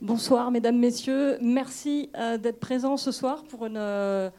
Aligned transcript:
Bonsoir, 0.00 0.52
mesdames, 0.52 0.78
messieurs. 0.78 1.38
Merci 1.40 2.08
euh, 2.16 2.38
d'être 2.38 2.60
présents 2.60 2.96
ce 2.96 3.10
soir 3.10 3.42
pour, 3.42 3.64
euh, 3.64 4.30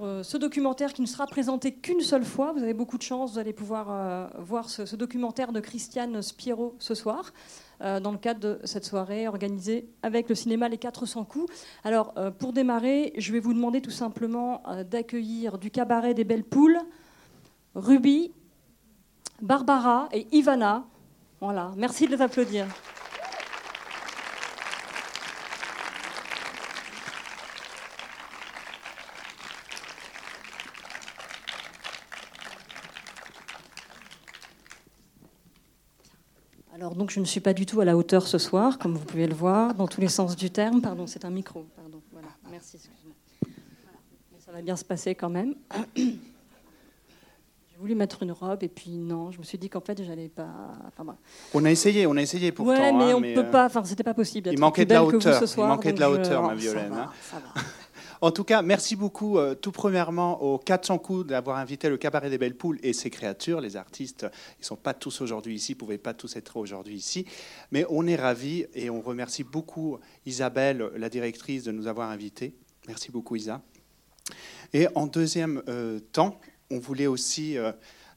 euh, 0.00 0.22
ce 0.22 0.36
documentaire 0.36 0.92
qui 0.92 1.02
ne 1.02 1.08
sera 1.08 1.26
présenté 1.26 1.74
qu'une 1.74 2.00
seule 2.00 2.24
fois. 2.24 2.52
Vous 2.52 2.62
avez 2.62 2.72
beaucoup 2.72 2.96
de 2.96 3.02
chance, 3.02 3.32
vous 3.32 3.38
allez 3.40 3.52
pouvoir 3.52 4.30
voir 4.38 4.70
ce, 4.70 4.86
ce, 4.86 4.94
documentaire 4.94 5.50
de 5.50 5.58
Christiane 5.58 6.22
Spiero 6.22 6.76
ce 6.78 6.94
soir, 6.94 7.32
dans 7.80 8.12
le 8.12 8.18
cadre 8.18 8.38
de 8.38 8.60
cette 8.62 8.84
soirée 8.84 9.26
organisée 9.26 9.88
avec 10.04 10.28
le 10.28 10.36
cinéma 10.36 10.68
Les 10.68 10.78
400 10.78 11.24
coups. 11.24 11.52
Alors, 11.82 12.14
pour 12.38 12.52
démarrer, 12.52 13.12
je 13.16 13.32
vais 13.32 13.40
vous 13.40 13.54
demander 13.54 13.80
tout 13.80 13.90
simplement 13.90 14.62
d'accueillir 14.88 15.58
du 15.58 15.72
cabaret 15.72 16.14
des 16.14 16.24
Belles 16.24 16.44
Poules, 16.44 16.78
Ruby, 17.74 18.30
Barbara 19.42 20.08
et 20.12 20.28
Ivana. 20.30 20.84
Voilà, 21.40 21.72
merci 21.76 22.06
de 22.06 22.12
les 22.12 22.22
applaudir. 22.22 22.66
Alors 36.76 36.94
donc 36.94 37.10
je 37.10 37.20
ne 37.20 37.24
suis 37.24 37.40
pas 37.40 37.54
du 37.54 37.64
tout 37.64 37.80
à 37.80 37.86
la 37.86 37.96
hauteur 37.96 38.26
ce 38.26 38.36
soir, 38.36 38.78
comme 38.78 38.92
vous 38.92 39.04
pouvez 39.06 39.26
le 39.26 39.34
voir, 39.34 39.72
dans 39.72 39.88
tous 39.88 40.02
les 40.02 40.08
sens 40.08 40.36
du 40.36 40.50
terme. 40.50 40.82
Pardon, 40.82 41.06
c'est 41.06 41.24
un 41.24 41.30
micro. 41.30 41.64
Pardon. 41.74 42.02
Voilà. 42.12 42.28
Merci. 42.50 42.76
Ça 44.44 44.52
va 44.52 44.60
bien 44.60 44.76
se 44.76 44.84
passer 44.84 45.14
quand 45.14 45.30
même. 45.30 45.54
J'ai 45.96 46.12
voulu 47.80 47.94
mettre 47.94 48.22
une 48.22 48.32
robe 48.32 48.62
et 48.62 48.68
puis 48.68 48.90
non, 48.90 49.30
je 49.30 49.38
me 49.38 49.42
suis 49.42 49.56
dit 49.56 49.70
qu'en 49.70 49.80
fait 49.80 50.04
j'allais 50.04 50.28
pas. 50.28 50.50
Enfin, 50.86 51.16
On 51.54 51.64
a 51.64 51.70
essayé, 51.70 52.06
on 52.06 52.14
a 52.14 52.20
essayé 52.20 52.52
pourtant. 52.52 52.72
Ouais, 52.72 52.92
mais 52.92 53.12
hein, 53.12 53.14
on 53.16 53.20
ne 53.20 53.34
peut 53.34 53.40
euh, 53.40 53.50
pas. 53.50 53.64
Enfin, 53.64 53.82
c'était 53.84 54.04
pas 54.04 54.12
possible. 54.12 54.50
Il 54.52 54.60
manquait 54.60 54.84
de 54.84 54.92
la 54.92 55.02
hauteur. 55.02 55.40
Ce 55.40 55.46
soir, 55.46 55.68
Il 55.68 55.70
manquait 55.76 55.94
de 55.94 56.00
la 56.00 56.10
hauteur, 56.10 56.42
ma 56.42 56.54
Violaine. 56.54 56.90
Ça 56.90 56.94
va, 56.94 57.02
hein. 57.04 57.10
ça 57.22 57.36
va. 57.38 57.62
En 58.20 58.30
tout 58.30 58.44
cas, 58.44 58.62
merci 58.62 58.96
beaucoup 58.96 59.38
euh, 59.38 59.54
tout 59.54 59.72
premièrement 59.72 60.42
aux 60.42 60.58
400 60.58 60.98
coups 60.98 61.26
d'avoir 61.26 61.58
invité 61.58 61.88
le 61.88 61.98
Cabaret 61.98 62.30
des 62.30 62.38
Belles 62.38 62.56
Poules 62.56 62.78
et 62.82 62.92
ses 62.92 63.10
créatures. 63.10 63.60
Les 63.60 63.76
artistes, 63.76 64.26
ils 64.58 64.62
ne 64.62 64.64
sont 64.64 64.76
pas 64.76 64.94
tous 64.94 65.20
aujourd'hui 65.20 65.54
ici, 65.54 65.72
ne 65.72 65.78
pouvaient 65.78 65.98
pas 65.98 66.14
tous 66.14 66.36
être 66.36 66.56
aujourd'hui 66.56 66.94
ici. 66.94 67.26
Mais 67.72 67.84
on 67.90 68.06
est 68.06 68.16
ravis 68.16 68.66
et 68.74 68.88
on 68.88 69.02
remercie 69.02 69.44
beaucoup 69.44 69.98
Isabelle, 70.24 70.90
la 70.96 71.10
directrice, 71.10 71.64
de 71.64 71.72
nous 71.72 71.86
avoir 71.86 72.10
invités. 72.10 72.54
Merci 72.88 73.10
beaucoup 73.10 73.36
Isa. 73.36 73.60
Et 74.72 74.88
en 74.94 75.06
deuxième 75.06 75.62
euh, 75.68 76.00
temps, 76.00 76.40
on 76.70 76.78
voulait 76.78 77.06
aussi... 77.06 77.58
Euh, 77.58 77.72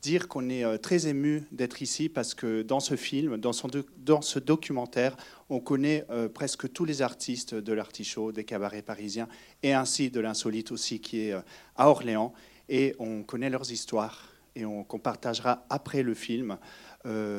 dire 0.00 0.28
qu'on 0.28 0.48
est 0.48 0.64
euh, 0.64 0.78
très 0.78 1.06
ému 1.06 1.44
d'être 1.52 1.82
ici 1.82 2.08
parce 2.08 2.34
que 2.34 2.62
dans 2.62 2.80
ce 2.80 2.96
film, 2.96 3.36
dans, 3.36 3.52
ce 3.52 4.38
documentaire, 4.38 5.16
on 5.48 5.60
connaît 5.60 6.04
euh, 6.10 6.28
presque 6.28 6.72
tous 6.72 6.84
les 6.84 7.02
artistes 7.02 7.54
de 7.54 7.72
l'artichaut, 7.72 8.32
des 8.32 8.44
cabarets 8.44 8.82
parisiens 8.82 9.28
et 9.62 9.72
ainsi 9.72 10.10
de 10.10 10.20
l'insolite 10.20 10.72
aussi 10.72 11.00
qui 11.00 11.20
est 11.20 11.32
euh, 11.32 11.40
à 11.76 11.88
Orléans. 11.88 12.32
Et 12.68 12.94
on 12.98 13.22
connaît 13.22 13.50
leurs 13.50 13.70
histoires 13.72 14.28
et 14.54 14.62
qu'on 14.62 14.98
partagera 14.98 15.64
après 15.70 16.02
le 16.02 16.14
film 16.14 16.58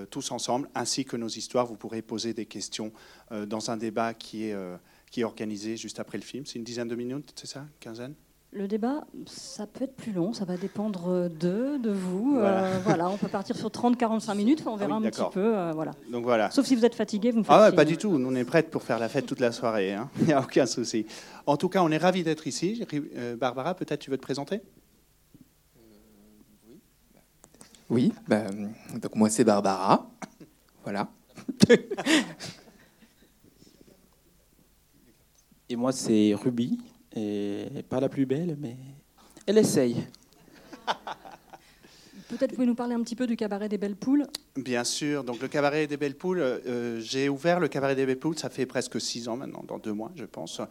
tous 0.09 0.31
ensemble, 0.31 0.69
ainsi 0.75 1.05
que 1.05 1.15
nos 1.17 1.27
histoires. 1.27 1.65
Vous 1.65 1.75
pourrez 1.75 2.01
poser 2.01 2.33
des 2.33 2.45
questions 2.45 2.91
dans 3.29 3.69
un 3.69 3.77
débat 3.77 4.13
qui 4.13 4.45
est, 4.45 4.55
qui 5.09 5.21
est 5.21 5.23
organisé 5.23 5.77
juste 5.77 5.99
après 5.99 6.17
le 6.17 6.23
film. 6.23 6.45
C'est 6.45 6.55
une 6.55 6.65
dizaine 6.65 6.87
de 6.87 6.95
minutes, 6.95 7.31
c'est 7.35 7.47
ça? 7.47 7.65
Quinzaine? 7.79 8.15
Le 8.53 8.67
débat, 8.67 9.05
ça 9.27 9.65
peut 9.65 9.85
être 9.85 9.95
plus 9.95 10.11
long, 10.11 10.33
ça 10.33 10.43
va 10.43 10.57
dépendre 10.57 11.29
de, 11.29 11.77
de 11.77 11.89
vous. 11.89 12.35
Euh, 12.37 12.79
voilà. 12.83 13.09
on 13.13 13.15
peut 13.17 13.29
partir 13.29 13.55
sur 13.55 13.69
30-45 13.69 14.35
minutes, 14.35 14.63
on 14.65 14.75
verra 14.75 14.95
ah 14.95 14.97
un 14.97 15.09
petit 15.09 15.23
peu. 15.31 15.57
Euh, 15.57 15.71
voilà. 15.73 15.93
Donc 16.11 16.23
voilà. 16.23 16.51
Sauf 16.51 16.65
si 16.65 16.75
vous 16.75 16.83
êtes 16.83 16.95
fatigué, 16.95 17.31
vous 17.31 17.39
me 17.39 17.43
faites 17.43 17.53
Ah 17.55 17.69
ouais, 17.69 17.75
pas 17.75 17.85
du 17.85 17.95
tout, 17.97 18.17
nous 18.17 18.29
on 18.29 18.35
est 18.35 18.43
prêts 18.43 18.63
pour 18.63 18.83
faire 18.83 18.99
la 18.99 19.07
fête 19.07 19.25
toute 19.25 19.39
la 19.39 19.53
soirée, 19.53 19.93
hein. 19.93 20.09
il 20.19 20.25
n'y 20.25 20.33
a 20.33 20.41
aucun 20.41 20.65
souci. 20.65 21.05
En 21.45 21.55
tout 21.55 21.69
cas, 21.69 21.81
on 21.81 21.89
est 21.91 21.97
ravis 21.97 22.23
d'être 22.23 22.45
ici. 22.45 22.85
Euh, 23.15 23.37
Barbara, 23.37 23.73
peut-être 23.73 24.01
tu 24.01 24.11
veux 24.11 24.17
te 24.17 24.21
présenter? 24.21 24.61
Oui, 27.89 28.11
bah, 28.27 28.43
donc 29.01 29.15
moi 29.15 29.29
c'est 29.29 29.45
Barbara. 29.45 30.09
Voilà. 30.83 31.09
Et 35.69 35.75
moi 35.77 35.91
c'est 35.93 36.33
Ruby 36.33 36.79
et 37.15 37.83
pas 37.89 37.99
la 37.99 38.09
plus 38.09 38.25
belle, 38.25 38.55
mais 38.59 38.77
elle 39.45 39.57
essaye. 39.57 40.07
Peut-être 42.29 42.53
pouvez-nous 42.53 42.75
parler 42.75 42.95
un 42.95 43.01
petit 43.01 43.15
peu 43.15 43.27
du 43.27 43.35
cabaret 43.35 43.67
des 43.67 43.77
Belles 43.77 43.97
Poules? 43.97 44.25
Bien 44.57 44.83
sûr. 44.83 45.23
Donc 45.23 45.41
le 45.41 45.47
cabaret 45.47 45.87
des 45.87 45.95
Belles 45.95 46.15
Poules, 46.15 46.41
euh, 46.41 46.99
j'ai 46.99 47.29
ouvert 47.29 47.61
le 47.61 47.69
cabaret 47.69 47.95
des 47.95 48.05
Belles 48.05 48.19
Poules, 48.19 48.37
ça 48.37 48.49
fait 48.49 48.65
presque 48.65 48.99
six 48.99 49.29
ans 49.29 49.37
maintenant, 49.37 49.63
dans 49.65 49.77
deux 49.77 49.93
mois, 49.93 50.11
je 50.15 50.25
pense. 50.25 50.61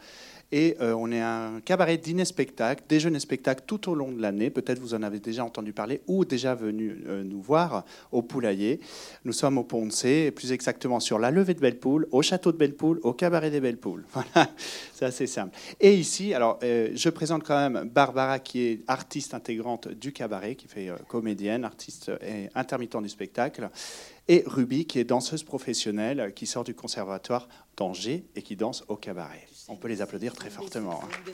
Et 0.53 0.77
euh, 0.81 0.95
on 0.95 1.13
est 1.13 1.21
un 1.21 1.61
cabaret 1.65 1.97
dîner-spectacle, 1.97 2.83
déjeuner-spectacle 2.89 3.63
tout 3.67 3.89
au 3.89 3.95
long 3.95 4.11
de 4.11 4.21
l'année. 4.21 4.51
Peut-être 4.51 4.81
vous 4.81 4.95
en 4.95 5.03
avez 5.03 5.21
déjà 5.21 5.45
entendu 5.45 5.73
parler 5.73 6.01
ou 6.09 6.25
déjà 6.25 6.55
venu 6.55 7.05
euh, 7.07 7.23
nous 7.23 7.41
voir 7.41 7.85
au 8.11 8.23
Poulailler. 8.23 8.81
Nous 9.25 9.33
sommes 9.33 9.59
au 9.59 9.65
Pont 9.65 9.87
de 9.87 9.93
C, 9.93 10.33
plus 10.33 10.51
exactement 10.51 10.99
sur 10.99 11.19
la 11.21 11.31
levée 11.31 11.55
de 11.55 11.61
Belle-Poule, 11.61 12.09
au 12.11 12.23
château 12.23 12.51
de 12.51 12.57
Belle-Poule, 12.57 12.99
au 13.03 13.13
cabaret 13.13 13.51
des 13.51 13.61
Belles-Poules. 13.61 14.05
Voilà, 14.21 14.51
c'est 14.93 15.07
assez 15.07 15.27
simple. 15.27 15.57
Et 15.81 15.95
ici, 15.95 16.35
alors, 16.35 16.59
euh, 16.63 16.91
je 16.95 17.09
présente 17.09 17.43
quand 17.43 17.71
même 17.71 17.89
Barbara, 17.89 18.39
qui 18.39 18.61
est 18.61 18.81
artiste 18.87 19.33
intégrante 19.33 19.89
du 19.89 20.13
cabaret, 20.13 20.57
qui 20.57 20.69
fait 20.69 20.91
comédienne, 21.09 21.65
artiste 21.65 22.11
et 22.21 22.49
intermittent 22.55 23.01
du 23.01 23.09
spectacle 23.09 23.70
et 24.29 24.45
Ruby, 24.47 24.87
qui 24.87 24.99
est 24.99 25.05
danseuse 25.05 25.43
professionnelle, 25.43 26.33
qui 26.35 26.47
sort 26.47 26.65
du 26.65 26.75
conservatoire 26.75 27.49
d'Angers 27.77 28.25
et 28.37 28.43
qui 28.43 28.57
danse 28.57 28.85
au 28.89 28.97
cabaret. 28.97 29.47
On 29.69 29.77
peut 29.77 29.89
les 29.89 30.03
applaudir 30.03 30.35
très 30.35 30.51
fortement. 30.51 31.03
Hein. 31.03 31.33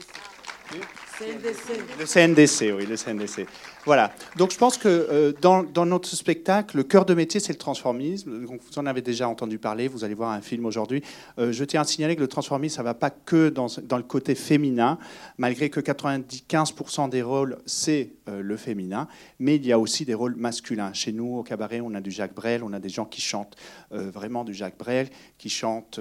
Le 1.99 2.05
CNDC, 2.05 2.73
oui, 2.75 2.85
le 2.85 2.95
CNDC. 2.95 3.47
Voilà. 3.85 4.11
Donc 4.35 4.51
je 4.51 4.57
pense 4.57 4.77
que 4.77 4.87
euh, 4.87 5.31
dans, 5.41 5.85
notre 5.85 6.09
spectacle, 6.09 6.75
le 6.75 6.83
cœur 6.83 7.05
de 7.05 7.13
métier, 7.13 7.39
c'est 7.39 7.53
le 7.53 7.57
transformisme. 7.57 8.45
vous 8.45 8.59
en 8.79 8.85
avez 8.85 9.01
déjà 9.01 9.29
entendu 9.29 9.59
parler, 9.59 9.87
vous 9.87 10.03
allez 10.03 10.13
voir 10.13 10.31
un 10.31 10.41
film 10.41 10.65
aujourd'hui. 10.65 11.01
Euh, 11.39 11.53
je 11.53 11.63
tiens 11.63 11.81
à 11.81 11.83
signaler 11.85 12.17
que 12.17 12.21
le 12.21 12.27
transformisme, 12.27 12.75
ça 12.75 12.81
ne 12.81 12.87
va 12.87 12.93
pas 12.93 13.09
que 13.09 13.47
dans, 13.47 13.67
le 13.67 14.03
côté 14.03 14.35
féminin, 14.35 14.99
malgré 15.37 15.69
que 15.69 15.79
95% 15.79 17.09
des 17.09 17.21
rôles, 17.21 17.57
c'est 17.65 18.11
euh, 18.27 18.41
le 18.41 18.57
féminin, 18.57 19.07
mais 19.39 19.55
il 19.55 19.65
y 19.65 19.71
a 19.71 19.79
aussi 19.79 20.03
des 20.03 20.13
rôles 20.13 20.35
masculins. 20.35 20.91
Chez 20.91 21.13
nous, 21.13 21.37
au 21.37 21.43
cabaret, 21.43 21.79
on 21.79 21.95
a 21.95 22.01
du 22.01 22.11
Jacques 22.11 22.35
Brel, 22.35 22.63
on 22.63 22.73
a 22.73 22.79
des 22.79 22.89
gens 22.89 23.05
qui 23.05 23.21
chantent 23.21 23.55
vraiment 23.89 24.43
du 24.43 24.53
Jacques 24.53 24.77
Brel, 24.77 25.07
qui 25.37 25.49
chantent 25.49 25.99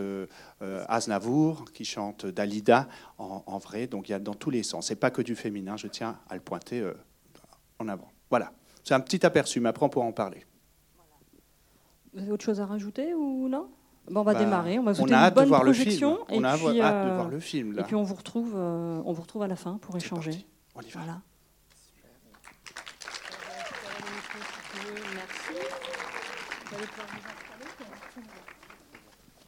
Aznavour, 0.89 1.67
qui 1.73 1.85
chantent 1.85 2.27
Dalida 2.27 2.89
en, 3.19 3.45
en 3.47 3.59
vrai. 3.59 3.87
Donc 3.87 4.09
il 4.09 4.13
y 4.13 4.15
a 4.15 4.19
dans 4.19 4.35
tous 4.35 4.51
les 4.51 4.56
sens. 4.63 4.89
C'est 4.89 4.97
pas 4.97 5.11
que 5.11 5.23
du 5.23 5.35
féminin, 5.35 5.77
je 5.77 5.87
tiens 5.87 6.19
à 6.29 6.35
le 6.35 6.41
pointer 6.41 6.81
euh, 6.81 6.95
en 7.79 7.89
avant. 7.89 8.11
Voilà, 8.31 8.53
c'est 8.85 8.95
un 8.95 9.01
petit 9.01 9.25
aperçu, 9.25 9.61
mais 9.61 9.69
après 9.69 9.85
on 9.85 9.89
pourra 9.89 10.07
en 10.07 10.13
parler. 10.13 10.45
Vous 12.13 12.23
avez 12.23 12.33
autre 12.33 12.45
chose 12.45 12.61
à 12.61 12.67
rajouter 12.67 13.15
ou 13.15 13.49
non? 13.49 13.69
Bon, 14.11 14.21
On 14.21 14.23
va 14.23 14.35
bah, 14.35 14.39
démarrer, 14.39 14.79
on 14.79 14.85
va 14.85 14.93
on 15.01 15.09
a 15.09 15.17
hâte 15.17 15.37
de 15.37 15.43
voir 15.43 15.65
le 15.65 15.73
film. 15.73 16.17
On 16.29 16.45
a 16.45 16.51
hâte 16.51 16.61
de 16.63 16.81
euh, 16.81 17.17
voir 17.17 17.29
le 17.29 17.41
film. 17.41 17.79
Et 17.79 17.83
puis 17.83 17.95
on 17.97 18.05
vous 18.05 18.15
retrouve, 18.15 18.55
euh, 18.55 19.03
on 19.05 19.13
vous 19.13 19.23
retrouve 19.23 19.43
à 19.43 19.49
la 19.49 19.57
fin 19.57 19.79
pour 19.79 19.97
échanger. 19.97 20.47
On 20.75 20.81
y 20.81 20.91
va. 20.91 21.01
Voilà. 21.01 21.21
Merci. 25.15 25.77